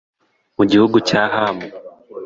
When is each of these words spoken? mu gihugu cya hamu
mu 0.57 0.63
gihugu 0.71 0.97
cya 1.07 1.23
hamu 1.33 1.65